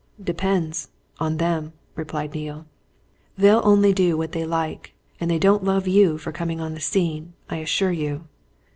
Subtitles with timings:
[0.23, 0.87] "Depends
[1.19, 2.65] on them," replied Neale.
[3.37, 4.95] "They'll only do what they like.
[5.19, 8.23] And they don't love you for coming on the scene, I assure you!"